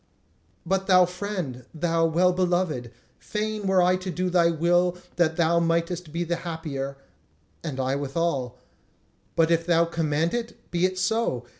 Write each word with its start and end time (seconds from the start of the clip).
But 0.65 0.87
thou 0.87 1.05
friend, 1.05 1.65
thou 1.75 2.07
well 2.07 2.33
beloved, 2.33 2.89
fain 3.19 3.67
were 3.67 3.83
I 3.83 3.97
to 3.97 4.09
do 4.09 4.31
thy 4.31 4.49
will 4.49 4.97
that 5.17 5.35
thou 5.37 5.59
mightest 5.59 6.11
be 6.11 6.23
the 6.23 6.37
happier...and 6.37 7.79
I 7.79 7.93
withal. 7.95 8.57
And 9.37 9.51
if 9.51 9.63
thou 9.67 9.85
command 9.85 10.33
it, 10.33 10.71
be 10.71 10.85
it 10.87 10.97
so! 10.97 11.45